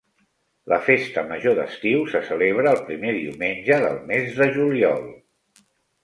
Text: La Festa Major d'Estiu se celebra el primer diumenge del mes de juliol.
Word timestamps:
La 0.71 0.77
Festa 0.85 1.23
Major 1.31 1.57
d'Estiu 1.57 2.07
se 2.13 2.21
celebra 2.29 2.71
el 2.77 2.81
primer 2.87 3.11
diumenge 3.17 3.77
del 3.83 3.99
mes 4.13 4.33
de 4.39 4.47
juliol. 4.57 5.05